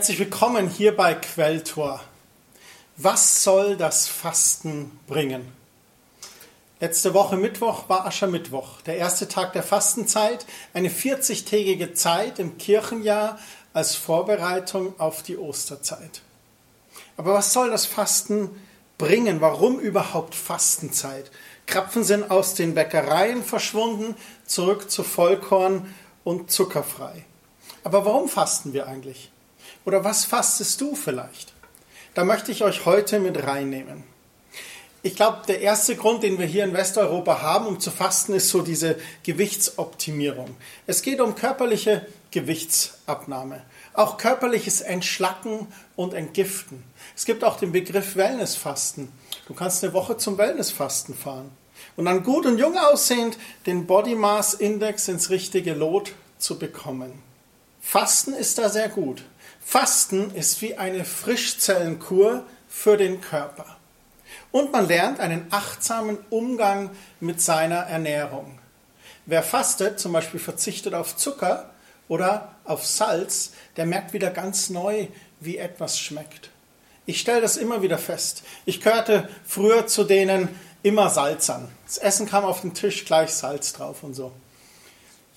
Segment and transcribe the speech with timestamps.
[0.00, 2.00] Herzlich willkommen hier bei Quelltor.
[2.96, 5.52] Was soll das Fasten bringen?
[6.80, 13.38] Letzte Woche Mittwoch war Aschermittwoch, der erste Tag der Fastenzeit, eine 40-tägige Zeit im Kirchenjahr
[13.74, 16.22] als Vorbereitung auf die Osterzeit.
[17.18, 18.48] Aber was soll das Fasten
[18.96, 19.42] bringen?
[19.42, 21.30] Warum überhaupt Fastenzeit?
[21.66, 25.94] Krapfen sind aus den Bäckereien verschwunden, zurück zu Vollkorn
[26.24, 27.26] und zuckerfrei.
[27.84, 29.30] Aber warum fasten wir eigentlich?
[29.84, 31.52] Oder was fastest du vielleicht?
[32.14, 34.04] Da möchte ich euch heute mit reinnehmen.
[35.02, 38.50] Ich glaube, der erste Grund, den wir hier in Westeuropa haben, um zu fasten, ist
[38.50, 40.54] so diese Gewichtsoptimierung.
[40.86, 43.62] Es geht um körperliche Gewichtsabnahme,
[43.94, 46.84] auch körperliches Entschlacken und Entgiften.
[47.16, 49.10] Es gibt auch den Begriff Wellnessfasten.
[49.46, 51.50] Du kannst eine Woche zum Wellnessfasten fahren
[51.96, 57.22] und dann gut und jung aussehend den Body Mass Index ins richtige Lot zu bekommen.
[57.80, 59.22] Fasten ist da sehr gut.
[59.60, 63.76] Fasten ist wie eine Frischzellenkur für den Körper.
[64.52, 68.58] Und man lernt einen achtsamen Umgang mit seiner Ernährung.
[69.26, 71.70] Wer fastet, zum Beispiel verzichtet auf Zucker
[72.08, 75.06] oder auf Salz, der merkt wieder ganz neu,
[75.38, 76.50] wie etwas schmeckt.
[77.06, 78.42] Ich stelle das immer wieder fest.
[78.64, 80.48] Ich gehörte früher zu denen
[80.82, 81.68] immer Salzern.
[81.86, 84.32] Das Essen kam auf den Tisch, gleich Salz drauf und so.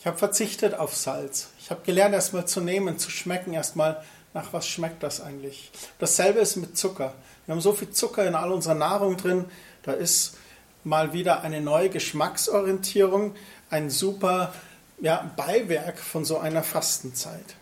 [0.03, 1.47] Ich habe verzichtet auf Salz.
[1.61, 5.71] Ich habe gelernt, erstmal zu nehmen, zu schmecken, erstmal nach was schmeckt das eigentlich.
[5.97, 7.13] Dasselbe ist mit Zucker.
[7.45, 9.45] Wir haben so viel Zucker in all unserer Nahrung drin,
[9.83, 10.35] da ist
[10.83, 13.33] mal wieder eine neue Geschmacksorientierung,
[13.69, 14.53] ein super
[14.99, 17.55] ja, Beiwerk von so einer Fastenzeit.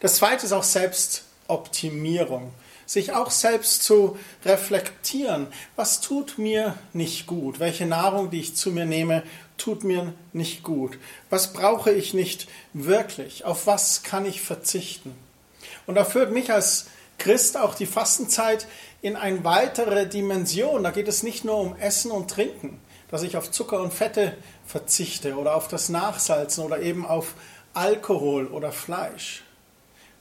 [0.00, 2.54] Das zweite ist auch Selbstoptimierung.
[2.90, 5.46] Sich auch selbst zu reflektieren.
[5.76, 7.60] Was tut mir nicht gut?
[7.60, 9.22] Welche Nahrung, die ich zu mir nehme,
[9.58, 10.98] tut mir nicht gut?
[11.28, 13.44] Was brauche ich nicht wirklich?
[13.44, 15.14] Auf was kann ich verzichten?
[15.86, 16.86] Und da führt mich als
[17.18, 18.66] Christ auch die Fastenzeit
[19.02, 20.82] in eine weitere Dimension.
[20.82, 24.36] Da geht es nicht nur um Essen und Trinken, dass ich auf Zucker und Fette
[24.66, 27.34] verzichte oder auf das Nachsalzen oder eben auf
[27.72, 29.44] Alkohol oder Fleisch.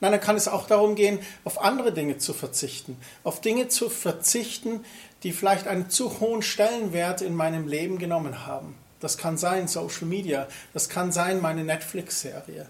[0.02, 2.98] Nein, dann kann es auch darum gehen, auf andere Dinge zu verzichten.
[3.24, 4.86] Auf Dinge zu verzichten,
[5.24, 8.76] die vielleicht einen zu hohen Stellenwert in meinem Leben genommen haben.
[9.02, 12.68] Das kann sein Social Media, das kann sein meine Netflix-Serie.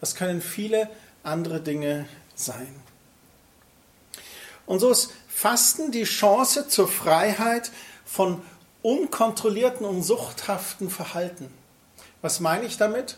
[0.00, 0.90] Das können viele
[1.22, 2.74] andere Dinge sein.
[4.66, 7.70] Und so ist Fasten die Chance zur Freiheit
[8.04, 8.42] von
[8.82, 11.52] unkontrollierten und suchthaften Verhalten.
[12.20, 13.16] Was meine ich damit?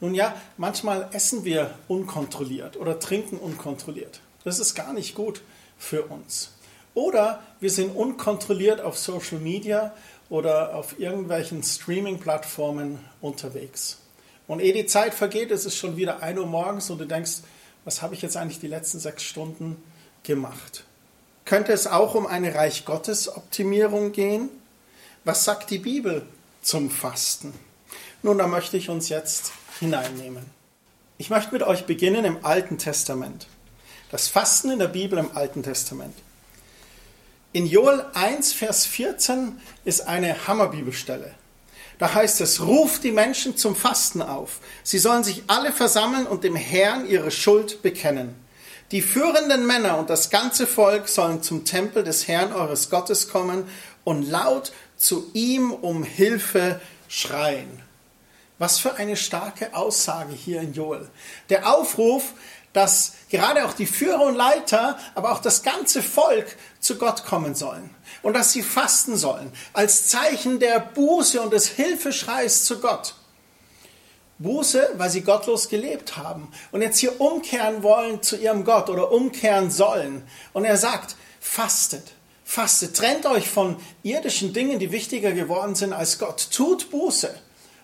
[0.00, 4.20] Nun ja, manchmal essen wir unkontrolliert oder trinken unkontrolliert.
[4.44, 5.42] Das ist gar nicht gut
[5.78, 6.52] für uns.
[6.94, 9.92] Oder wir sind unkontrolliert auf Social Media
[10.28, 13.98] oder auf irgendwelchen Streaming-Plattformen unterwegs.
[14.46, 17.38] Und ehe die Zeit vergeht, ist es schon wieder 1 Uhr morgens und du denkst,
[17.84, 19.82] was habe ich jetzt eigentlich die letzten sechs Stunden
[20.22, 20.84] gemacht?
[21.44, 24.48] Könnte es auch um eine Reich Gottes Optimierung gehen?
[25.24, 26.26] Was sagt die Bibel
[26.62, 27.52] zum Fasten?
[28.22, 30.44] Nun, da möchte ich uns jetzt hineinnehmen.
[31.18, 33.46] Ich möchte mit euch beginnen im Alten Testament.
[34.10, 36.14] Das Fasten in der Bibel im Alten Testament.
[37.52, 41.34] In Joel 1, Vers 14 ist eine Hammerbibelstelle.
[41.98, 44.60] Da heißt es, ruft die Menschen zum Fasten auf.
[44.82, 48.34] Sie sollen sich alle versammeln und dem Herrn ihre Schuld bekennen.
[48.90, 53.64] Die führenden Männer und das ganze Volk sollen zum Tempel des Herrn eures Gottes kommen
[54.04, 57.85] und laut zu ihm um Hilfe schreien.
[58.58, 61.08] Was für eine starke Aussage hier in Joel.
[61.50, 62.32] Der Aufruf,
[62.72, 67.54] dass gerade auch die Führer und Leiter, aber auch das ganze Volk zu Gott kommen
[67.54, 67.90] sollen
[68.22, 73.14] und dass sie fasten sollen, als Zeichen der Buße und des Hilfeschreis zu Gott.
[74.38, 79.10] Buße, weil sie gottlos gelebt haben und jetzt hier umkehren wollen zu ihrem Gott oder
[79.10, 80.22] umkehren sollen.
[80.52, 82.12] Und er sagt, fastet,
[82.44, 86.48] fastet, trennt euch von irdischen Dingen, die wichtiger geworden sind als Gott.
[86.50, 87.34] Tut Buße.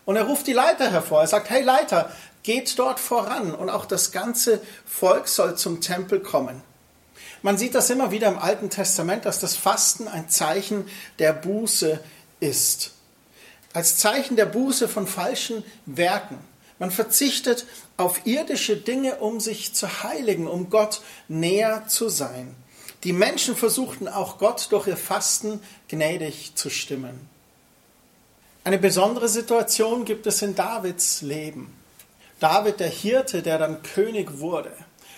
[0.04, 1.20] Und er ruft die Leiter hervor.
[1.20, 2.10] Er sagt, hey Leiter,
[2.42, 6.62] geht dort voran und auch das ganze Volk soll zum Tempel kommen.
[7.42, 10.88] Man sieht das immer wieder im Alten Testament, dass das Fasten ein Zeichen
[11.18, 12.00] der Buße
[12.40, 12.92] ist.
[13.72, 16.38] Als Zeichen der Buße von falschen Werken.
[16.78, 17.66] Man verzichtet
[17.96, 22.54] auf irdische Dinge, um sich zu heiligen, um Gott näher zu sein.
[23.04, 27.28] Die Menschen versuchten auch Gott durch ihr Fasten gnädig zu stimmen.
[28.64, 31.74] Eine besondere Situation gibt es in Davids Leben.
[32.38, 34.72] David, der Hirte, der dann König wurde.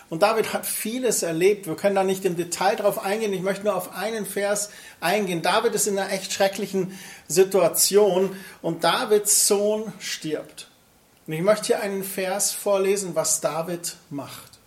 [0.08, 1.66] Und David hat vieles erlebt.
[1.66, 3.32] Wir können da nicht im Detail drauf eingehen.
[3.32, 4.70] Ich möchte nur auf einen Vers
[5.00, 5.42] eingehen.
[5.42, 6.98] David ist in einer echt schrecklichen
[7.28, 10.68] Situation und Davids Sohn stirbt.
[11.26, 14.58] Und ich möchte hier einen Vers vorlesen, was David macht.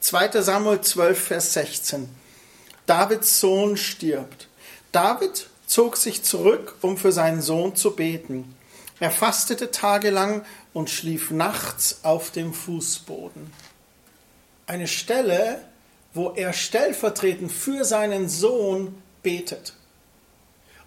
[0.00, 0.42] 2.
[0.42, 2.08] Samuel 12, Vers 16.
[2.86, 4.48] Davids Sohn stirbt.
[4.90, 8.54] David zog sich zurück, um für seinen Sohn zu beten.
[9.00, 13.50] Er fastete tagelang und schlief nachts auf dem Fußboden.
[14.66, 15.64] Eine Stelle,
[16.12, 19.72] wo er stellvertretend für seinen Sohn betet.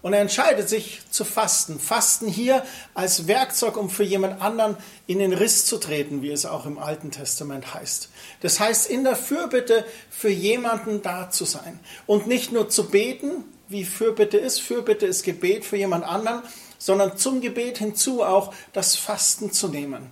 [0.02, 1.80] Und er entscheidet sich zu fasten.
[1.80, 2.62] Fasten hier
[2.94, 4.76] als Werkzeug, um für jemand anderen
[5.08, 8.10] in den Riss zu treten, wie es auch im Alten Testament heißt.
[8.40, 11.80] Das heißt, in der Fürbitte für jemanden da zu sein.
[12.06, 14.60] Und nicht nur zu beten, wie Fürbitte ist.
[14.60, 16.42] Fürbitte ist Gebet für jemand anderen,
[16.78, 20.10] sondern zum Gebet hinzu auch das Fasten zu nehmen.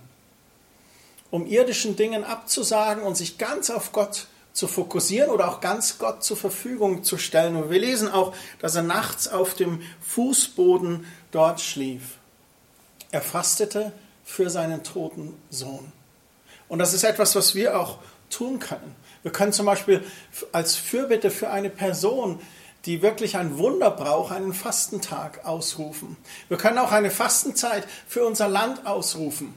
[1.31, 6.23] Um irdischen Dingen abzusagen und sich ganz auf Gott zu fokussieren oder auch ganz Gott
[6.23, 7.57] zur Verfügung zu stellen.
[7.57, 12.17] Und wir lesen auch, dass er nachts auf dem Fußboden dort schlief.
[13.11, 13.91] Er fastete
[14.23, 15.91] für seinen toten Sohn.
[16.69, 17.99] Und das ist etwas, was wir auch
[18.29, 18.95] tun können.
[19.23, 20.03] Wir können zum Beispiel
[20.51, 22.39] als Fürbitte für eine Person,
[22.85, 26.17] die wirklich ein Wunder braucht, einen Fastentag ausrufen.
[26.49, 29.53] Wir können auch eine Fastenzeit für unser Land ausrufen.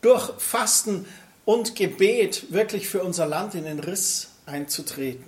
[0.00, 1.06] Durch Fasten
[1.44, 5.24] und Gebet wirklich für unser Land in den Riss einzutreten.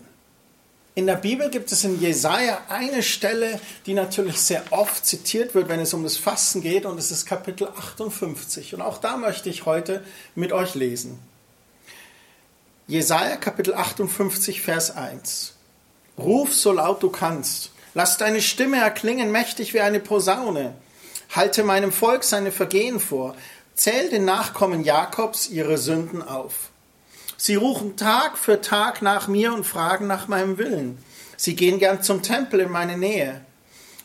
[0.96, 5.68] In der Bibel gibt es in Jesaja eine Stelle, die natürlich sehr oft zitiert wird,
[5.68, 8.74] wenn es um das Fasten geht, und es ist Kapitel 58.
[8.74, 10.04] Und auch da möchte ich heute
[10.34, 11.18] mit euch lesen.
[12.88, 15.54] Jesaja Kapitel 58, Vers 1.
[16.18, 17.72] Ruf so laut du kannst.
[17.94, 20.74] Lass deine Stimme erklingen mächtig wie eine Posaune.
[21.30, 23.34] Halte meinem Volk seine Vergehen vor.
[23.74, 26.70] Zähl den Nachkommen Jakobs ihre Sünden auf.
[27.36, 30.98] Sie rufen Tag für Tag nach mir und fragen nach meinem Willen.
[31.36, 33.40] Sie gehen gern zum Tempel in meine Nähe.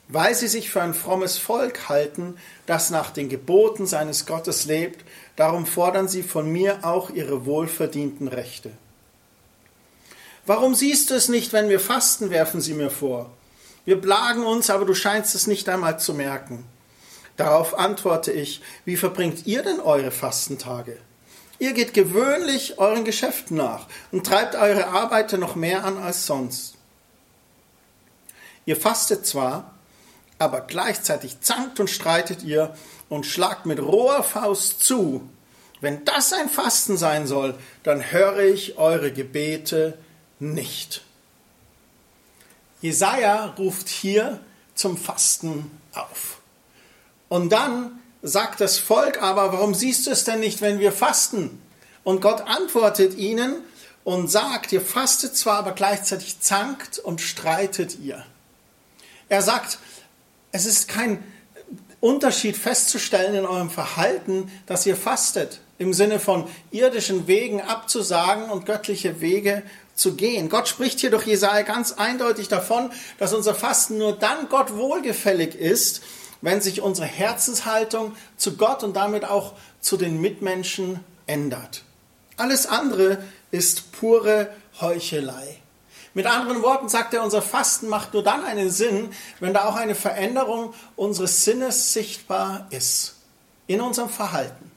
[0.07, 5.04] Weil sie sich für ein frommes Volk halten, das nach den Geboten seines Gottes lebt,
[5.36, 8.72] darum fordern sie von mir auch ihre wohlverdienten Rechte.
[10.45, 13.31] Warum siehst du es nicht, wenn wir fasten, werfen sie mir vor.
[13.83, 16.65] Wir plagen uns, aber du scheinst es nicht einmal zu merken.
[17.38, 20.97] Darauf antworte ich, wie verbringt ihr denn eure Fastentage?
[21.57, 26.75] Ihr geht gewöhnlich euren Geschäften nach und treibt eure Arbeiter noch mehr an als sonst.
[28.65, 29.74] Ihr fastet zwar,
[30.38, 32.75] aber gleichzeitig zankt und streitet ihr
[33.09, 35.27] und schlagt mit roher Faust zu.
[35.81, 39.97] Wenn das ein Fasten sein soll, dann höre ich eure Gebete
[40.39, 41.03] nicht.
[42.81, 44.39] Jesaja ruft hier
[44.75, 46.39] zum Fasten auf.
[47.29, 51.61] Und dann sagt das Volk aber, warum siehst du es denn nicht, wenn wir fasten?
[52.03, 53.55] Und Gott antwortet ihnen
[54.03, 58.23] und sagt, ihr fastet zwar, aber gleichzeitig zankt und streitet ihr.
[59.29, 59.79] Er sagt,
[60.51, 61.23] es ist kein
[61.99, 68.67] Unterschied festzustellen in eurem Verhalten, dass ihr fastet, im Sinne von irdischen Wegen abzusagen und
[68.67, 69.63] göttliche Wege
[69.95, 70.50] zu gehen.
[70.50, 75.56] Gott spricht hier durch Jesaja ganz eindeutig davon, dass unser Fasten nur dann Gott wohlgefällig
[75.56, 76.01] ist,
[76.42, 81.83] wenn sich unsere Herzenshaltung zu Gott und damit auch zu den Mitmenschen ändert.
[82.38, 84.49] Alles andere ist pure
[84.80, 85.59] Heuchelei.
[86.14, 89.09] Mit anderen Worten sagt er, unser Fasten macht nur dann einen Sinn,
[89.40, 93.16] wenn da auch eine Veränderung unseres Sinnes sichtbar ist.
[93.68, 94.71] In unserem Verhalten.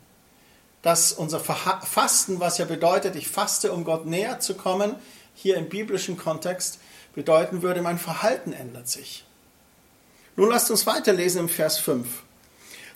[0.83, 4.95] Dass unser Fasten, was ja bedeutet, ich faste, um Gott näher zu kommen,
[5.35, 6.79] hier im biblischen Kontext
[7.15, 9.25] bedeuten würde, mein Verhalten ändert sich.
[10.37, 12.07] Nun lasst uns weiterlesen im Vers 5.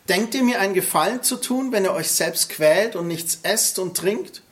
[0.09, 3.79] Denkt ihr mir einen Gefallen zu tun, wenn ihr euch selbst quält und nichts esst
[3.79, 4.43] und trinkt?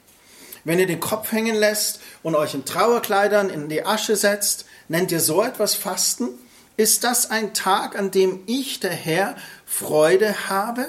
[0.64, 5.10] Wenn ihr den Kopf hängen lässt und euch in Trauerkleidern in die Asche setzt, nennt
[5.10, 6.28] ihr so etwas Fasten?
[6.76, 10.86] Ist das ein Tag, an dem ich, der Herr, Freude habe?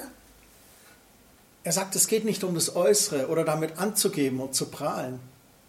[1.64, 5.20] Er sagt, es geht nicht um das Äußere oder damit anzugeben und zu prahlen.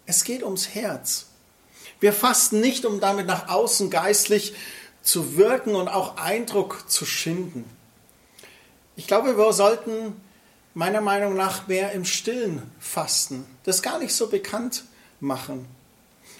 [0.06, 1.26] Es geht ums Herz.
[2.00, 4.54] Wir fasten nicht, um damit nach außen geistlich
[5.02, 7.64] zu wirken und auch Eindruck zu schinden.
[8.96, 10.20] Ich glaube, wir sollten
[10.74, 14.84] meiner Meinung nach mehr im Stillen fasten, das gar nicht so bekannt
[15.20, 15.66] machen.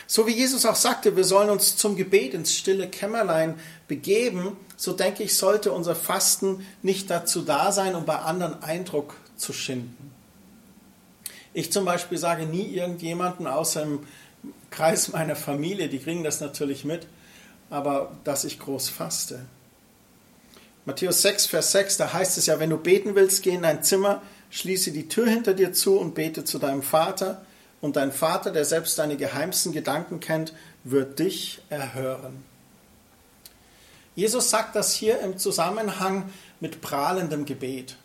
[0.06, 3.58] So wie Jesus auch sagte, wir sollen uns zum Gebet ins stille Kämmerlein
[3.88, 9.14] begeben, so denke ich, sollte unser Fasten nicht dazu da sein, um bei anderen Eindruck
[9.36, 10.12] zu schinden.
[11.52, 14.00] Ich zum Beispiel sage nie irgendjemanden außer im
[14.70, 17.06] Kreis meiner Familie, die kriegen das natürlich mit,
[17.70, 19.46] aber dass ich groß faste.
[20.84, 23.82] Matthäus 6, Vers 6, da heißt es ja, wenn du beten willst, geh in dein
[23.82, 27.44] Zimmer, schließe die Tür hinter dir zu und bete zu deinem Vater.
[27.80, 30.52] Und dein Vater, der selbst deine geheimsten Gedanken kennt,
[30.84, 32.44] wird dich erhören.
[34.14, 37.96] Jesus sagt das hier im Zusammenhang mit prahlendem Gebet.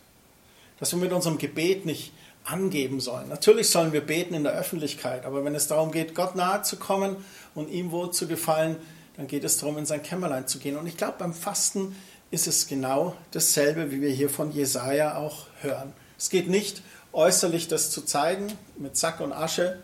[0.79, 2.13] Dass wir mit unserem Gebet nicht
[2.45, 3.27] angeben sollen.
[3.29, 6.77] Natürlich sollen wir beten in der Öffentlichkeit, aber wenn es darum geht, Gott nahe zu
[6.77, 7.17] kommen
[7.53, 8.77] und ihm wohl zu gefallen,
[9.17, 10.77] dann geht es darum, in sein Kämmerlein zu gehen.
[10.77, 11.95] Und ich glaube, beim Fasten
[12.31, 15.93] ist es genau dasselbe, wie wir hier von Jesaja auch hören.
[16.17, 16.81] Es geht nicht
[17.11, 19.79] äußerlich das zu zeigen mit Sack und Asche,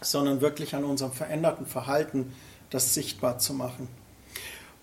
[0.00, 2.32] sondern wirklich an unserem veränderten Verhalten
[2.70, 3.88] das sichtbar zu machen.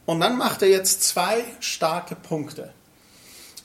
[0.06, 2.74] Und dann macht er jetzt zwei starke Punkte.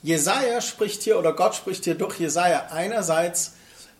[0.02, 3.52] Jesaja spricht hier oder Gott spricht hier durch Jesaja einerseits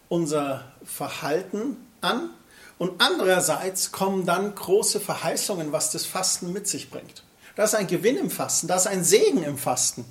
[0.09, 2.30] unser Verhalten an
[2.78, 7.23] und andererseits kommen dann große Verheißungen, was das Fasten mit sich bringt.
[7.54, 10.04] Da ist ein Gewinn im Fasten, da ist ein Segen im Fasten.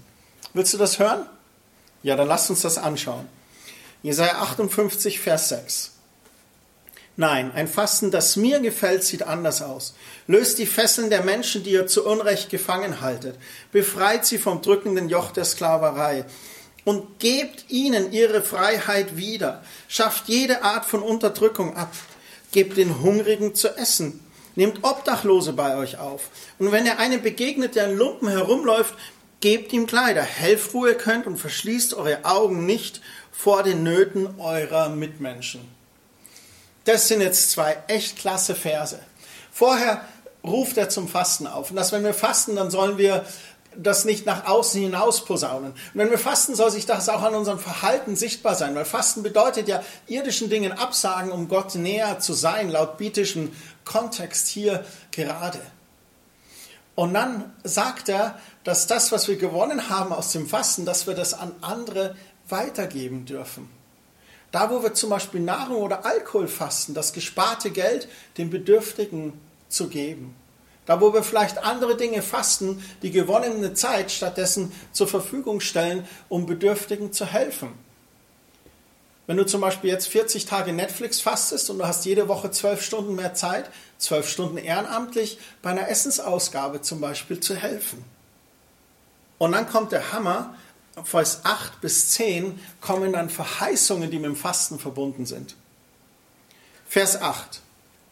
[0.54, 1.26] Willst du das hören?
[2.04, 3.28] Ja, dann lass uns das anschauen.
[4.02, 5.91] Jesaja 58, Vers 6.
[7.18, 9.94] Nein, ein Fasten, das mir gefällt, sieht anders aus.
[10.28, 13.36] Löst die Fesseln der Menschen, die ihr zu Unrecht gefangen haltet.
[13.72, 16.26] Befreit sie vom drückenden Joch der Sklaverei.
[16.84, 19.62] Und gebt ihnen ihre Freiheit wieder.
[19.88, 21.94] Schafft jede Art von Unterdrückung ab.
[22.54, 24.26] Gebt den Hungrigen zu essen.
[24.56, 26.30] Nehmt Obdachlose bei euch auf.
[26.60, 28.96] Und wenn ihr einem begegnet, der in Lumpen herumläuft,
[29.42, 30.24] gebt ihm Kleider.
[30.24, 33.02] Helft, wo ihr könnt und verschließt eure Augen nicht
[33.32, 35.81] vor den Nöten eurer Mitmenschen.
[36.86, 39.00] Das sind jetzt zwei echt klasse Verse.
[39.52, 40.06] Vorher
[40.44, 41.70] ruft er zum Fasten auf.
[41.70, 43.26] Und dass wenn wir fasten, dann sollen wir
[43.76, 45.72] das nicht nach außen hinaus posaunen.
[45.72, 49.24] Und wenn wir fasten, soll sich das auch an unserem Verhalten sichtbar sein, weil Fasten
[49.24, 53.52] bedeutet ja irdischen Dingen absagen, um Gott näher zu sein, laut bietischem
[53.86, 55.60] Kontext hier gerade.
[56.96, 61.14] Und dann sagt er, dass das, was wir gewonnen haben aus dem Fasten, dass wir
[61.14, 62.16] das an andere
[62.50, 63.70] weitergeben dürfen.
[64.52, 69.34] Da, wo wir zum Beispiel Nahrung oder Alkohol fasten, das gesparte Geld den Bedürftigen
[69.70, 70.36] zu geben.
[70.86, 76.46] Da, wo wir vielleicht andere Dinge fasten, die gewonnene Zeit stattdessen zur Verfügung stellen, um
[76.46, 77.74] Bedürftigen zu helfen.
[79.28, 82.82] Wenn du zum Beispiel jetzt 40 Tage Netflix fastest und du hast jede Woche 12
[82.84, 88.04] Stunden mehr Zeit, 12 Stunden ehrenamtlich bei einer Essensausgabe zum Beispiel zu helfen.
[89.38, 90.56] Und dann kommt der Hammer,
[91.04, 95.56] Vers 8 bis 10 kommen dann Verheißungen, die mit dem Fasten verbunden sind.
[96.88, 97.62] Vers 8.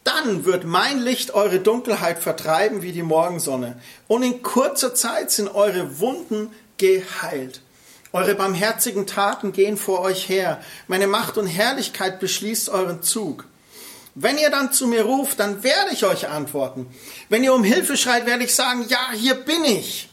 [0.04, 3.78] Dann wird mein Licht eure Dunkelheit vertreiben wie die Morgensonne.
[4.08, 7.60] Und in kurzer Zeit sind eure Wunden geheilt.
[8.12, 10.60] Eure barmherzigen Taten gehen vor euch her.
[10.88, 13.44] Meine Macht und Herrlichkeit beschließt euren Zug.
[14.14, 16.86] Wenn ihr dann zu mir ruft, dann werde ich euch antworten.
[17.28, 20.09] Wenn ihr um Hilfe schreit, werde ich sagen, ja, hier bin ich.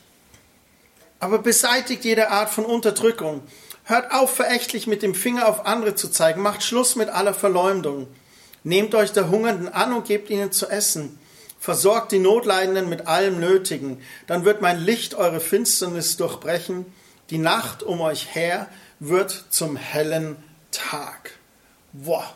[1.19, 3.41] Aber beseitigt jede Art von Unterdrückung.
[3.83, 6.41] Hört auf, verächtlich mit dem Finger auf andere zu zeigen.
[6.41, 8.07] Macht Schluss mit aller Verleumdung.
[8.63, 11.17] Nehmt euch der Hungernden an und gebt ihnen zu essen.
[11.59, 14.01] Versorgt die Notleidenden mit allem Nötigen.
[14.27, 16.86] Dann wird mein Licht eure Finsternis durchbrechen.
[17.29, 18.67] Die Nacht um euch her
[19.00, 20.36] wird zum hellen
[20.71, 21.31] Tag.
[21.93, 22.31] Boah,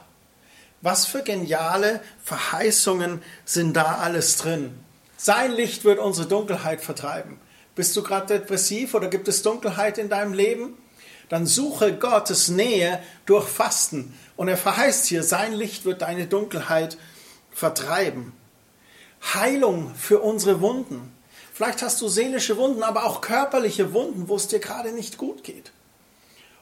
[0.81, 4.73] was für geniale Verheißungen sind da alles drin.
[5.17, 7.39] Sein Licht wird unsere Dunkelheit vertreiben.
[7.81, 10.77] Bist du gerade depressiv oder gibt es Dunkelheit in deinem Leben?
[11.29, 14.13] Dann suche Gottes Nähe durch Fasten.
[14.37, 16.99] Und er verheißt hier, sein Licht wird deine Dunkelheit
[17.49, 18.33] vertreiben.
[19.33, 21.11] Heilung für unsere Wunden.
[21.51, 25.43] Vielleicht hast du seelische Wunden, aber auch körperliche Wunden, wo es dir gerade nicht gut
[25.43, 25.71] geht.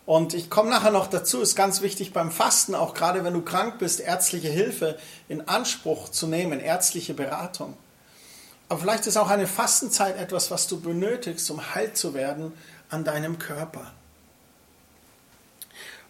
[0.06, 3.42] Und ich komme nachher noch dazu, ist ganz wichtig beim Fasten, auch gerade wenn du
[3.42, 4.98] krank bist, ärztliche Hilfe
[5.28, 7.76] in Anspruch zu nehmen, ärztliche Beratung.
[8.70, 12.54] Aber vielleicht ist auch eine Fastenzeit etwas, was du benötigst, um heil zu werden
[12.90, 13.92] an deinem Körper.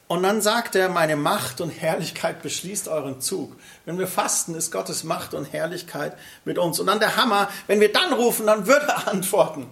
[0.09, 3.55] Und dann sagt er, meine Macht und Herrlichkeit beschließt euren Zug.
[3.85, 6.79] Wenn wir fasten, ist Gottes Macht und Herrlichkeit mit uns.
[6.79, 9.67] Und dann der Hammer, wenn wir dann rufen, dann wird er antworten.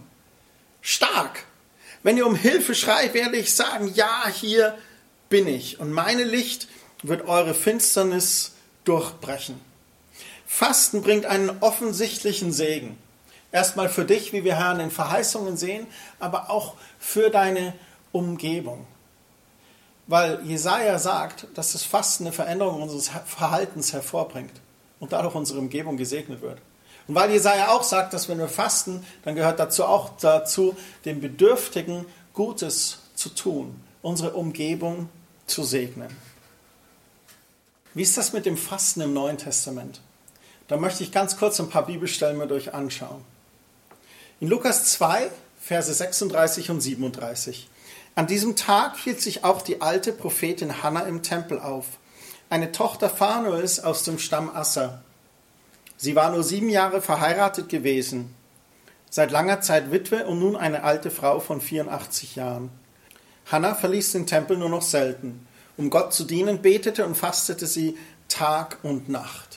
[0.82, 1.44] Stark.
[2.04, 4.78] Wenn ihr um Hilfe schreit, werde ich sagen, ja, hier
[5.28, 5.80] bin ich.
[5.80, 6.68] Und meine Licht
[7.02, 8.54] wird eure Finsternis
[8.84, 9.67] durchbrechen.
[10.48, 12.98] Fasten bringt einen offensichtlichen Segen.
[13.52, 15.86] Erstmal für dich, wie wir Herrn in Verheißungen sehen,
[16.20, 17.74] aber auch für deine
[18.12, 18.88] Umgebung.
[20.08, 24.54] Weil Jesaja sagt, dass das Fasten eine Veränderung unseres Verhaltens hervorbringt
[25.00, 26.60] und dadurch unsere Umgebung gesegnet wird.
[27.08, 30.76] Und weil Jesaja auch sagt, dass wenn wir fasten, dann gehört dazu auch dazu,
[31.06, 35.10] den Bedürftigen Gutes zu tun, unsere Umgebung
[35.46, 36.16] zu segnen.
[37.94, 40.02] Wie ist das mit dem Fasten im Neuen Testament?
[40.68, 43.24] Da möchte ich ganz kurz ein paar Bibelstellen mit euch anschauen.
[44.40, 47.70] In Lukas 2, Verse 36 und 37.
[48.16, 51.86] An diesem Tag hielt sich auch die alte Prophetin Hannah im Tempel auf,
[52.50, 55.02] eine Tochter Phanuels aus dem Stamm Asser.
[55.98, 58.34] Sie war nur sieben Jahre verheiratet gewesen,
[59.10, 62.70] seit langer Zeit Witwe und nun eine alte Frau von 84 Jahren.
[63.46, 65.48] Hannah verließ den Tempel nur noch selten
[65.78, 67.98] um Gott zu dienen, betete und fastete sie
[68.28, 69.57] Tag und Nacht.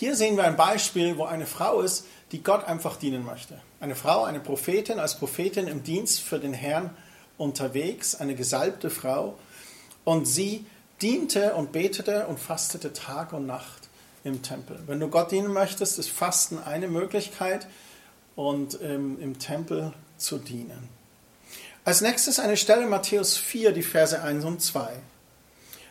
[0.00, 3.60] Hier sehen wir ein Beispiel, wo eine Frau ist, die Gott einfach dienen möchte.
[3.80, 6.88] Eine Frau, eine Prophetin, als Prophetin im Dienst für den Herrn
[7.36, 9.38] unterwegs, eine gesalbte Frau.
[10.04, 10.64] Und sie
[11.02, 13.90] diente und betete und fastete Tag und Nacht
[14.24, 14.80] im Tempel.
[14.86, 17.66] Wenn du Gott dienen möchtest, ist Fasten eine Möglichkeit
[18.36, 20.88] und ähm, im Tempel zu dienen.
[21.84, 24.94] Als nächstes eine Stelle Matthäus 4, die Verse 1 und 2.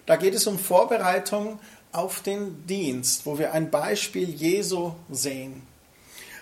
[0.08, 1.60] Da geht es um Vorbereitung
[1.91, 5.63] auf den Dienst, wo wir ein Beispiel Jesu sehen.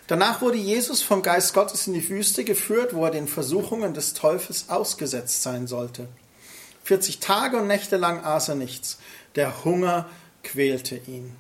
[0.08, 4.14] Danach wurde Jesus vom Geist Gottes in die Wüste geführt, wo er den Versuchungen des
[4.14, 6.08] Teufels ausgesetzt sein sollte.
[6.86, 9.00] 40 Tage und Nächte lang aß er nichts.
[9.36, 10.08] Der Hunger
[10.44, 11.36] quälte ihn.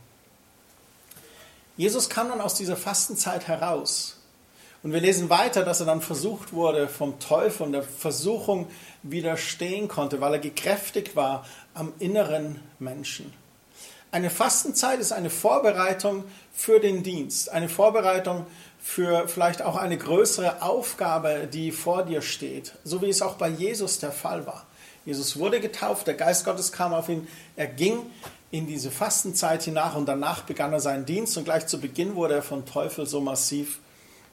[1.78, 4.18] Jesus kam dann aus dieser Fastenzeit heraus.
[4.84, 8.68] Und wir lesen weiter, dass er dann versucht wurde vom Teufel und der Versuchung
[9.04, 13.34] widerstehen konnte, weil er gekräftigt war am inneren Menschen.
[14.12, 16.24] Eine Fastenzeit ist eine Vorbereitung
[16.54, 18.46] für den Dienst, eine Vorbereitung
[18.80, 23.50] für vielleicht auch eine größere Aufgabe, die vor dir steht, so wie es auch bei
[23.50, 24.66] Jesus der Fall war.
[25.06, 28.00] Jesus wurde getauft, der Geist Gottes kam auf ihn, er ging
[28.50, 32.36] in diese Fastenzeit hinach und danach begann er seinen Dienst und gleich zu Beginn wurde
[32.36, 33.80] er vom Teufel so massiv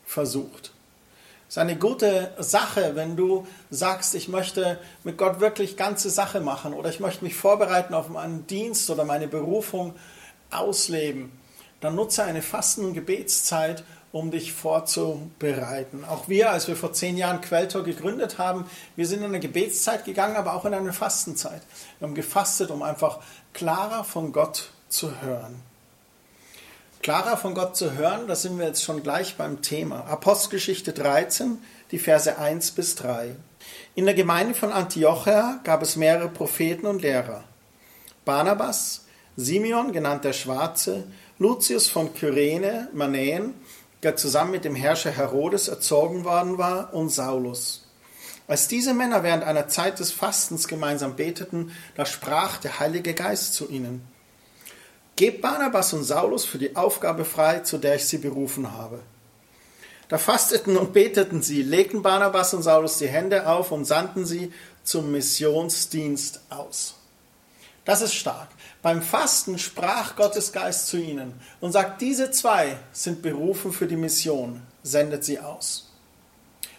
[0.05, 0.74] versucht.
[1.49, 6.41] Es ist eine gute Sache, wenn du sagst, ich möchte mit Gott wirklich ganze Sache
[6.41, 9.95] machen oder ich möchte mich vorbereiten auf meinen Dienst oder meine Berufung
[10.51, 11.33] ausleben.
[11.81, 16.05] Dann nutze eine Fasten- und Gebetszeit, um dich vorzubereiten.
[16.05, 18.65] Auch wir, als wir vor zehn Jahren Quelltor gegründet haben,
[18.97, 21.63] wir sind in eine Gebetszeit gegangen, aber auch in eine Fastenzeit.
[21.99, 23.19] Wir haben gefastet, um einfach
[23.53, 25.61] klarer von Gott zu hören.
[27.05, 30.07] Klarer von Gott zu hören, da sind wir jetzt schon gleich beim Thema.
[30.07, 31.59] Apostelgeschichte 13,
[31.91, 33.37] die Verse 1 bis 3.
[33.95, 37.45] In der Gemeinde von Antiochia gab es mehrere Propheten und Lehrer.
[38.25, 39.05] Barnabas,
[39.37, 41.05] Simeon, genannt der Schwarze,
[41.39, 43.53] Lucius von Kyrene, Manäen,
[44.03, 47.87] der zusammen mit dem Herrscher Herodes erzogen worden war, und Saulus.
[48.49, 53.53] Als diese Männer während einer Zeit des Fastens gemeinsam beteten, da sprach der Heilige Geist
[53.53, 54.14] zu ihnen.
[55.17, 59.01] Gebt Barnabas und Saulus für die Aufgabe frei, zu der ich sie berufen habe.
[60.09, 64.53] Da fasteten und beteten sie, legten Barnabas und Saulus die Hände auf und sandten sie
[64.83, 66.97] zum Missionsdienst aus.
[67.85, 68.49] Das ist stark.
[68.83, 73.97] Beim Fasten sprach Gottes Geist zu ihnen und sagt, diese zwei sind berufen für die
[73.97, 75.91] Mission, sendet sie aus.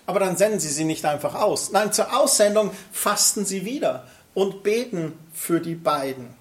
[0.06, 1.72] Aber dann senden sie sie nicht einfach aus.
[1.72, 6.36] Nein, zur Aussendung fasten sie wieder und beten für die beiden.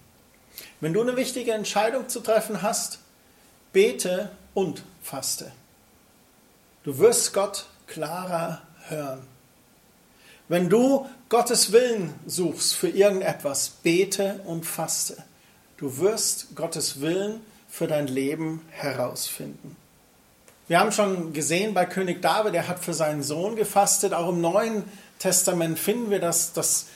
[0.85, 2.99] Wenn du eine wichtige Entscheidung zu treffen hast,
[3.73, 5.51] bete und faste.
[6.83, 9.23] Du wirst Gott klarer hören.
[10.47, 15.17] Wenn du Gottes Willen suchst für irgendetwas, bete und faste.
[15.79, 19.77] Du wirst Gottes Willen für dein Leben herausfinden.
[20.69, 24.13] Wir haben schon gesehen bei König David, er hat für seinen Sohn gefastet.
[24.13, 24.85] Auch im Neuen
[25.19, 26.89] Testament finden wir das, dass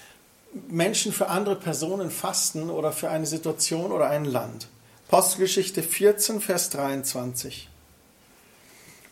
[0.69, 4.69] Menschen für andere Personen fasten oder für eine Situation oder ein Land.
[5.09, 7.69] Postgeschichte 14, Vers 23.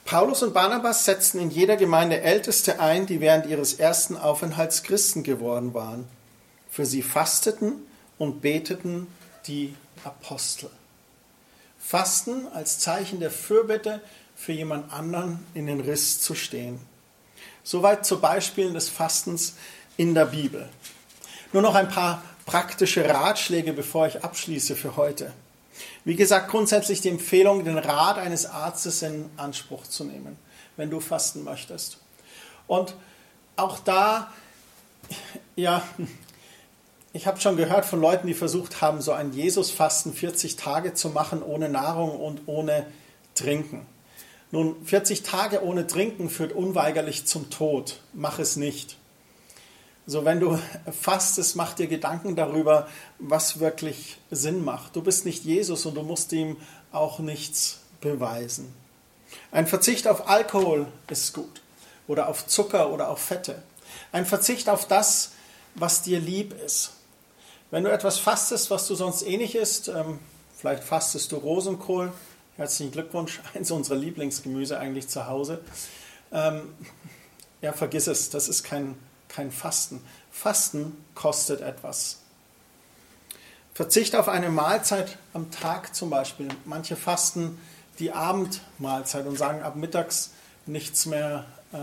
[0.04, 5.22] Paulus und Barnabas setzten in jeder Gemeinde Älteste ein, die während ihres ersten Aufenthalts Christen
[5.22, 6.06] geworden waren.
[6.70, 7.74] Für sie fasteten
[8.18, 9.08] und beteten
[9.46, 10.70] die Apostel.
[11.78, 14.00] Fasten als Zeichen der Fürbitte
[14.36, 16.78] für jemand anderen in den Riss zu stehen.
[17.64, 19.54] Soweit zu Beispielen des Fastens
[19.96, 20.68] in der Bibel.
[21.52, 25.32] Nur noch ein paar praktische Ratschläge, bevor ich abschließe für heute.
[26.04, 30.38] Wie gesagt, grundsätzlich die Empfehlung, den Rat eines Arztes in Anspruch zu nehmen,
[30.76, 31.98] wenn du fasten möchtest.
[32.66, 32.94] Und
[33.56, 34.32] auch da,
[35.56, 35.82] ja,
[37.12, 41.08] ich habe schon gehört von Leuten, die versucht haben, so ein Jesus-Fasten 40 Tage zu
[41.10, 42.86] machen, ohne Nahrung und ohne
[43.34, 43.86] Trinken.
[44.50, 48.00] Nun, 40 Tage ohne Trinken führt unweigerlich zum Tod.
[48.12, 48.96] Mach es nicht.
[50.08, 50.56] So, wenn du
[51.00, 52.86] fastest, mach dir Gedanken darüber,
[53.18, 54.94] was wirklich Sinn macht.
[54.94, 56.56] Du bist nicht Jesus und du musst ihm
[56.92, 58.72] auch nichts beweisen.
[59.50, 61.60] Ein Verzicht auf Alkohol ist gut
[62.06, 63.62] oder auf Zucker oder auf Fette.
[64.12, 65.32] Ein Verzicht auf das,
[65.74, 66.92] was dir lieb ist.
[67.72, 70.20] Wenn du etwas fastest, was du sonst eh nicht isst, ähm,
[70.56, 72.12] vielleicht fastest du Rosenkohl,
[72.56, 75.60] herzlichen Glückwunsch, eins unserer Lieblingsgemüse eigentlich zu Hause.
[76.30, 76.74] Ähm,
[77.60, 78.94] ja, vergiss es, das ist kein
[79.36, 80.00] kein Fasten.
[80.30, 82.20] Fasten kostet etwas.
[83.74, 86.48] Verzicht auf eine Mahlzeit am Tag zum Beispiel.
[86.64, 87.60] Manche fasten
[87.98, 90.30] die Abendmahlzeit und sagen ab mittags
[90.64, 91.78] nichts mehr äh,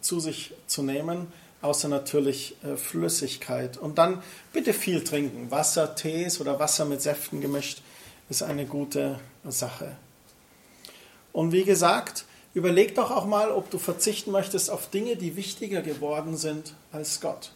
[0.00, 3.76] zu sich zu nehmen, außer natürlich äh, Flüssigkeit.
[3.76, 4.20] Und dann
[4.52, 5.52] bitte viel trinken.
[5.52, 7.82] Wasser, Tees oder Wasser mit Säften gemischt
[8.28, 9.96] ist eine gute Sache.
[11.32, 15.82] Und wie gesagt, überleg doch auch mal, ob du verzichten möchtest auf Dinge, die wichtiger
[15.82, 17.52] geworden sind als Gott.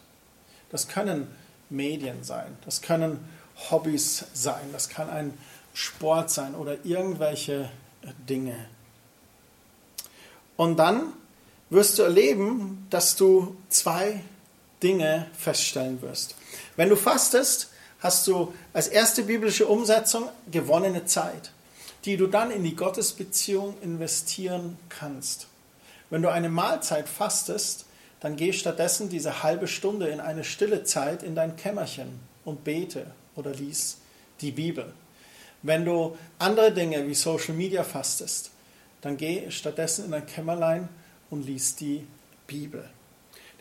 [0.69, 1.27] Das können
[1.69, 3.19] Medien sein, das können
[3.69, 5.37] Hobbys sein, das kann ein
[5.73, 7.69] Sport sein oder irgendwelche
[8.29, 8.55] Dinge.
[10.55, 11.13] Und dann
[11.69, 14.21] wirst du erleben, dass du zwei
[14.81, 16.35] Dinge feststellen wirst.
[16.75, 21.51] Wenn du fastest, hast du als erste biblische Umsetzung gewonnene Zeit,
[22.05, 25.47] die du dann in die Gottesbeziehung investieren kannst.
[26.09, 27.85] Wenn du eine Mahlzeit fastest,
[28.19, 33.07] dann geh stattdessen diese halbe Stunde in eine stille Zeit in dein Kämmerchen und bete
[33.35, 33.97] oder lies
[34.41, 34.93] die Bibel.
[35.61, 38.51] Wenn du andere Dinge wie Social Media fastest,
[39.01, 40.89] dann geh stattdessen in dein Kämmerlein
[41.29, 42.05] und lies die
[42.47, 42.87] Bibel.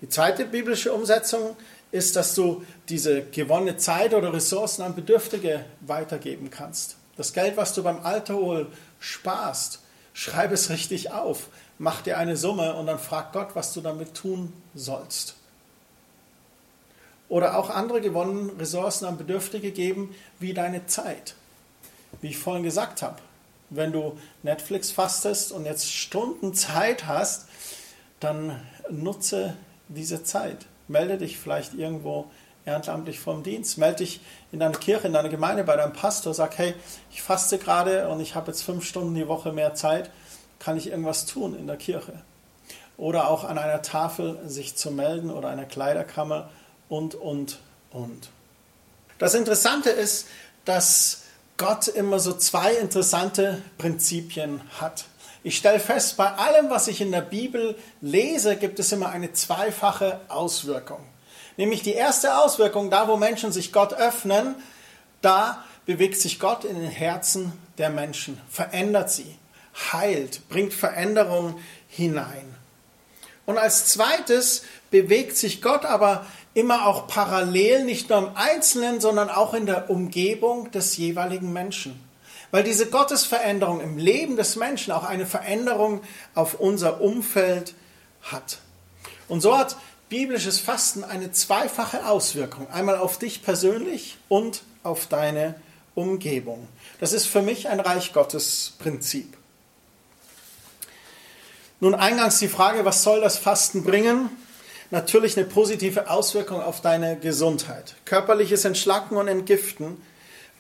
[0.01, 1.57] Die zweite biblische Umsetzung
[1.93, 6.97] ist, dass du diese gewonnene Zeit oder Ressourcen an Bedürftige weitergeben kannst.
[7.23, 8.67] Das Geld, was du beim Alkohol
[8.99, 9.79] sparst,
[10.13, 14.15] schreib es richtig auf, mach dir eine Summe und dann frag Gott, was du damit
[14.15, 15.37] tun sollst.
[17.29, 21.37] Oder auch andere gewonnene Ressourcen an Bedürftige geben, wie deine Zeit.
[22.21, 23.19] Wie ich vorhin gesagt habe,
[23.71, 27.47] wenn du Netflix fastest und jetzt Stunden Zeit hast,
[28.19, 29.57] dann nutze
[29.87, 30.67] diese Zeit.
[30.89, 32.29] Melde dich vielleicht irgendwo
[32.65, 33.79] ehrenamtlich vom Dienst.
[33.79, 34.21] Melde dich
[34.53, 36.35] in deiner Kirche, in deiner Gemeinde, bei deinem Pastor.
[36.35, 36.75] Sag, hey,
[37.11, 40.11] ich faste gerade und ich habe jetzt fünf Stunden die Woche mehr Zeit.
[40.59, 42.15] Kann ich irgendwas tun in der Kirche?
[42.97, 46.51] Oder auch an einer Tafel sich zu melden oder einer Kleiderkammer
[46.89, 47.59] und, und,
[47.91, 48.29] und.
[49.19, 50.29] Das Interessante ist,
[50.65, 51.23] dass
[51.57, 55.05] Gott immer so zwei interessante Prinzipien hat.
[55.45, 59.33] Ich stelle fest, bei allem, was ich in der Bibel lese, gibt es immer eine
[59.33, 61.05] zweifache Auswirkung.
[61.57, 64.55] Nämlich die erste Auswirkung, da wo Menschen sich Gott öffnen,
[65.21, 69.37] da bewegt sich Gott in den Herzen der Menschen, verändert sie,
[69.93, 72.55] heilt, bringt Veränderung hinein.
[73.45, 79.31] Und als zweites bewegt sich Gott aber immer auch parallel, nicht nur im Einzelnen, sondern
[79.31, 81.99] auch in der Umgebung des jeweiligen Menschen.
[82.51, 86.03] Weil diese Gottesveränderung im Leben des Menschen auch eine Veränderung
[86.35, 87.75] auf unser Umfeld
[88.23, 88.59] hat.
[89.29, 89.77] Und so hat
[90.13, 92.69] biblisches Fasten eine zweifache Auswirkung.
[92.71, 95.55] Einmal auf dich persönlich und auf deine
[95.95, 96.69] Umgebung.
[97.01, 99.39] Das ist für mich ein Reich Gottes Prinzip.
[101.81, 104.29] Nun eingangs die Frage, was soll das Fasten bringen?
[104.91, 107.95] natürlich eine positive Auswirkung auf deine Gesundheit.
[108.05, 109.97] Körperliches Entschlacken und Entgiften,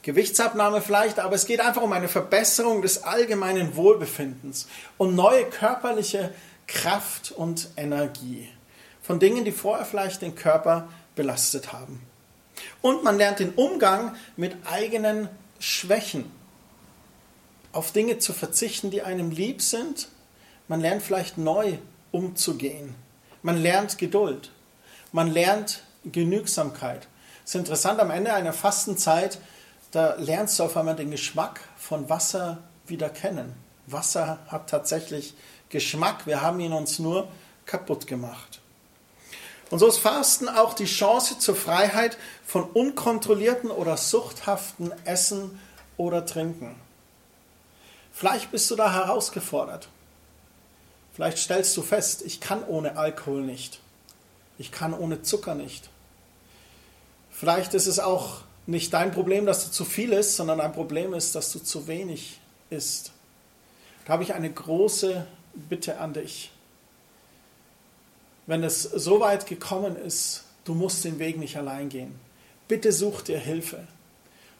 [0.00, 6.32] Gewichtsabnahme vielleicht, aber es geht einfach um eine Verbesserung des allgemeinen Wohlbefindens und neue körperliche
[6.66, 8.48] Kraft und Energie
[9.02, 12.00] von Dingen, die vorher vielleicht den Körper belastet haben.
[12.80, 16.30] Und man lernt den Umgang mit eigenen Schwächen,
[17.72, 20.08] auf Dinge zu verzichten, die einem lieb sind.
[20.68, 21.78] Man lernt vielleicht neu
[22.10, 22.94] umzugehen.
[23.42, 24.50] Man lernt Geduld.
[25.10, 27.08] Man lernt Genügsamkeit.
[27.44, 29.38] Es ist interessant, am Ende einer Fastenzeit,
[29.90, 33.52] da lernst du auf einmal den Geschmack von Wasser wieder kennen.
[33.86, 35.34] Wasser hat tatsächlich
[35.68, 36.26] Geschmack.
[36.26, 37.28] Wir haben ihn uns nur
[37.66, 38.61] kaputt gemacht.
[39.72, 45.58] Und so ist Fasten auch die Chance zur Freiheit von unkontrollierten oder suchthaften Essen
[45.96, 46.74] oder Trinken.
[48.12, 49.88] Vielleicht bist du da herausgefordert.
[51.14, 53.80] Vielleicht stellst du fest, ich kann ohne Alkohol nicht.
[54.58, 55.88] Ich kann ohne Zucker nicht.
[57.30, 61.14] Vielleicht ist es auch nicht dein Problem, dass du zu viel isst, sondern dein Problem
[61.14, 63.12] ist, dass du zu wenig isst.
[64.04, 66.50] Da habe ich eine große Bitte an dich.
[68.52, 72.20] Wenn es so weit gekommen ist, du musst den Weg nicht allein gehen.
[72.68, 73.88] Bitte such dir Hilfe.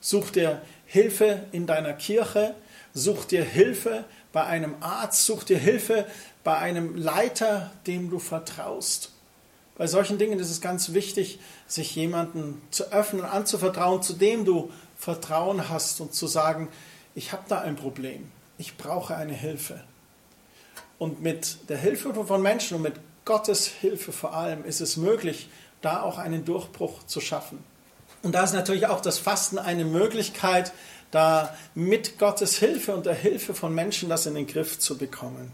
[0.01, 2.55] Such dir Hilfe in deiner Kirche,
[2.95, 6.07] such dir Hilfe bei einem Arzt, such dir Hilfe
[6.43, 9.13] bei einem Leiter, dem du vertraust.
[9.77, 14.71] Bei solchen Dingen ist es ganz wichtig, sich jemanden zu öffnen, anzuvertrauen, zu dem du
[14.97, 16.71] Vertrauen hast und zu sagen,
[17.15, 19.85] ich habe da ein Problem, ich brauche eine Hilfe.
[20.97, 25.49] Und mit der Hilfe von Menschen und mit Gottes Hilfe vor allem ist es möglich,
[25.81, 27.63] da auch einen Durchbruch zu schaffen.
[28.23, 30.73] Und da ist natürlich auch das Fasten eine Möglichkeit,
[31.11, 35.53] da mit Gottes Hilfe und der Hilfe von Menschen das in den Griff zu bekommen.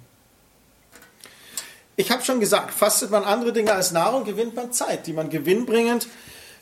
[1.97, 5.31] Ich habe schon gesagt, fastet man andere Dinge als Nahrung, gewinnt man Zeit, die man
[5.31, 6.07] gewinnbringend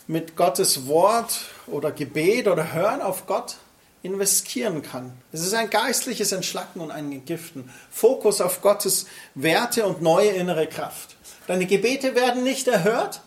[0.06, 3.56] mit Gottes Wort oder Gebet oder Hören auf Gott
[4.02, 5.12] investieren kann.
[5.32, 7.70] Es ist ein geistliches Entschlacken und ein Entgiften.
[7.90, 11.16] Fokus auf Gottes Werte und neue innere Kraft.
[11.46, 13.20] Deine Gebete werden nicht erhört?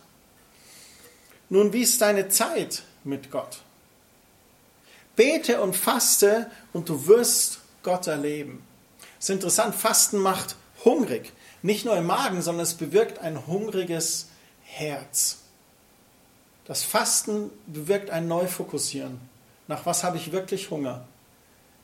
[1.48, 3.58] Nun, wie ist deine Zeit mit Gott?
[5.16, 8.62] Bete und faste und du wirst Gott erleben.
[9.18, 11.32] Es ist interessant, Fasten macht hungrig.
[11.62, 14.28] Nicht nur im Magen, sondern es bewirkt ein hungriges
[14.62, 15.38] Herz.
[16.64, 19.20] Das Fasten bewirkt ein Neufokussieren.
[19.70, 21.04] Nach was habe ich wirklich Hunger?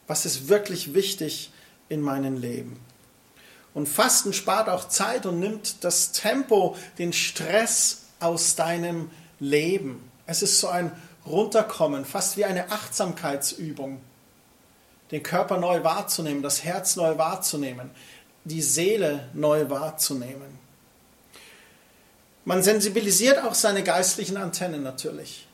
[0.08, 1.52] Was ist wirklich wichtig
[1.88, 2.80] in meinem Leben?
[3.74, 10.10] Und Fasten spart auch Zeit und nimmt das Tempo, den Stress aus deinem Leben.
[10.26, 10.90] Es ist so ein
[11.26, 14.00] Runterkommen, fast wie eine Achtsamkeitsübung.
[15.12, 17.92] Den Körper neu wahrzunehmen, das Herz neu wahrzunehmen,
[18.42, 20.58] die Seele neu wahrzunehmen.
[22.44, 25.45] Man sensibilisiert auch seine geistlichen Antennen natürlich.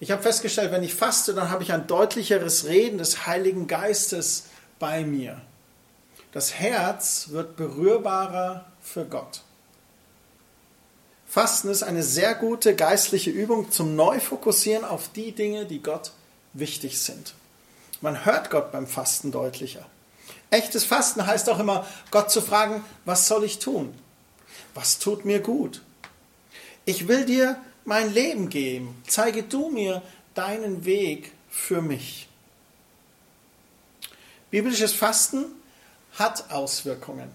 [0.00, 4.44] Ich habe festgestellt, wenn ich faste, dann habe ich ein deutlicheres Reden des Heiligen Geistes
[4.78, 5.40] bei mir.
[6.32, 9.42] Das Herz wird berührbarer für Gott.
[11.26, 16.12] Fasten ist eine sehr gute geistliche Übung zum Neufokussieren auf die Dinge, die Gott
[16.52, 17.34] wichtig sind.
[18.00, 19.86] Man hört Gott beim Fasten deutlicher.
[20.50, 23.94] Echtes Fasten heißt auch immer, Gott zu fragen, was soll ich tun?
[24.74, 25.82] Was tut mir gut?
[26.84, 29.02] Ich will dir mein Leben geben.
[29.06, 30.02] Zeige du mir
[30.34, 32.28] deinen Weg für mich.
[34.50, 35.46] Biblisches Fasten
[36.12, 37.30] hat Auswirkungen.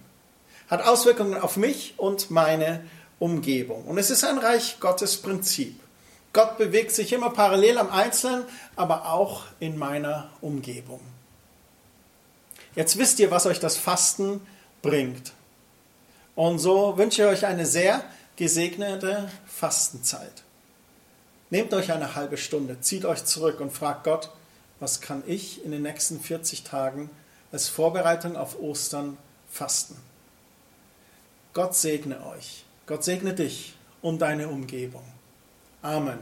[0.70, 2.84] Hat Auswirkungen auf mich und meine
[3.20, 3.84] Umgebung.
[3.86, 5.80] Und es ist ein Reich Gottes Prinzip.
[6.32, 8.44] Gott bewegt sich immer parallel am Einzelnen,
[8.76, 11.02] aber auch in meiner Umgebung.
[12.76, 14.42] Jetzt wisst ihr, was euch das Fasten
[14.82, 15.34] bringt.
[16.36, 18.04] Und so wünsche ich euch eine sehr
[18.40, 20.44] gesegnete Fastenzeit.
[21.50, 24.30] Nehmt euch eine halbe Stunde, zieht euch zurück und fragt Gott,
[24.80, 27.10] was kann ich in den nächsten 40 Tagen
[27.52, 29.18] als Vorbereitung auf Ostern
[29.50, 29.98] fasten?
[31.52, 35.04] Gott segne euch, Gott segne dich und deine Umgebung.
[35.82, 36.20] Amen.